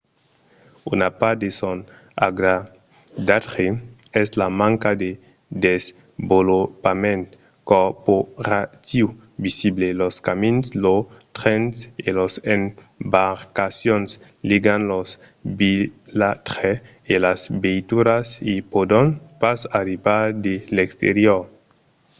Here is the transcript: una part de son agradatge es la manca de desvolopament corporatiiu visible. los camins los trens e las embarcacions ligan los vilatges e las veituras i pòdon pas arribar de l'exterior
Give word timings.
una 0.95 1.07
part 1.19 1.37
de 1.41 1.49
son 1.59 1.77
agradatge 2.27 3.67
es 4.21 4.29
la 4.41 4.47
manca 4.61 4.91
de 5.03 5.09
desvolopament 5.65 7.23
corporatiiu 7.71 9.07
visible. 9.45 9.87
los 10.01 10.15
camins 10.27 10.65
los 10.85 10.99
trens 11.37 11.75
e 12.05 12.09
las 12.19 12.33
embarcacions 12.55 14.09
ligan 14.49 14.81
los 14.91 15.07
vilatges 15.59 16.77
e 17.13 17.15
las 17.25 17.41
veituras 17.63 18.27
i 18.53 18.55
pòdon 18.73 19.05
pas 19.41 19.59
arribar 19.79 20.23
de 20.45 20.55
l'exterior 20.75 21.41